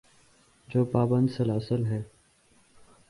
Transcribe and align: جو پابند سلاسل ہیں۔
جو 0.67 0.85
پابند 0.85 1.29
سلاسل 1.29 1.85
ہیں۔ 1.85 2.01